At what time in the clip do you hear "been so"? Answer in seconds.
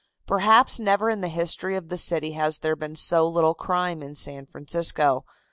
2.75-3.29